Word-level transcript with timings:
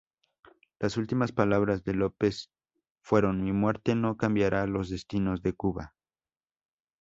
Las 0.79 0.97
últimas 0.97 1.31
palabras 1.31 1.83
de 1.83 1.93
López 1.93 2.49
fueron 3.03 3.43
""Mi 3.43 3.51
muerte 3.53 3.93
no 3.93 4.17
cambiará 4.17 4.65
los 4.65 4.89
destinos 4.89 5.43
de 5.43 5.53
Cuba". 5.53 5.93